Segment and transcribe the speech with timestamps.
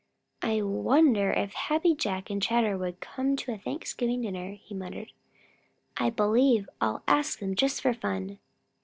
[0.41, 5.11] "I wonder if Happy Jack and Chatterer would come to a Thanksgiving dinner," he muttered.
[5.95, 8.39] "I believe I'll ask them just for fun."